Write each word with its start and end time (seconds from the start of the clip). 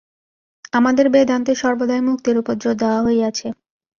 আমাদের 0.73 1.05
বেদান্তে 1.09 1.53
সর্বদাই 1.55 2.01
মুক্তির 2.07 2.35
উপর 2.37 2.53
জোর 2.61 2.75
দেওয়া 2.81 2.99
হইয়াছে। 3.01 3.47